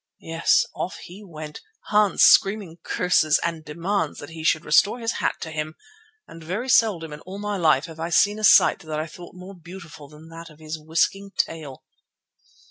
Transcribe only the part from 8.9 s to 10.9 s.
I thought more beautiful than that of his